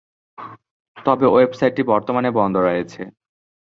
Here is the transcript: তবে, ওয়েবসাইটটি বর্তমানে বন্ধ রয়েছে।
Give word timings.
তবে, 0.97 1.25
ওয়েবসাইটটি 1.27 1.81
বর্তমানে 1.83 2.29
বন্ধ 2.31 2.55
রয়েছে। 2.57 3.01